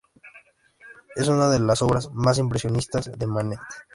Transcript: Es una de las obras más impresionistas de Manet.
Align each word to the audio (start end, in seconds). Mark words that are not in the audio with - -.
Es 1.15 1.27
una 1.27 1.47
de 1.51 1.59
las 1.59 1.83
obras 1.83 2.09
más 2.11 2.39
impresionistas 2.39 3.11
de 3.15 3.27
Manet. 3.27 3.59